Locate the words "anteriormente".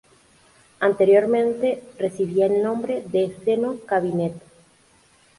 0.79-1.83